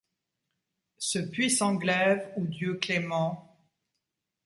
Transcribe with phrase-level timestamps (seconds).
[0.97, 3.59] Ce puissant glaive où Dieu clément